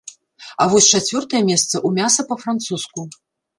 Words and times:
А 0.63 0.65
вось 0.71 0.87
чацвёртае 0.99 1.43
месца 1.51 1.75
ў 1.81 1.89
мяса 2.01 2.21
па-французску. 2.33 3.09